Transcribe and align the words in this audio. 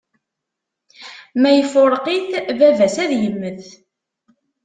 ma 1.41 1.49
ifurq-it, 1.61 2.31
baba-s 2.59 2.95
ad 3.03 3.11
immet. 3.27 3.65